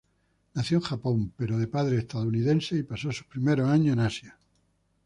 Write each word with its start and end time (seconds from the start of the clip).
Nació 0.55 0.77
en 0.79 0.83
Japón, 0.83 1.31
pero 1.37 1.59
de 1.59 1.67
padres 1.67 1.99
estadounidenses 1.99 2.79
y 2.79 2.83
pasó 2.83 3.11
sus 3.11 3.27
primeros 3.27 3.69
años 3.69 3.93
en 3.93 3.99
Asia. 3.99 4.37